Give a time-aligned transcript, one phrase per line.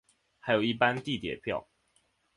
[0.39, 1.69] 还有一般地铁票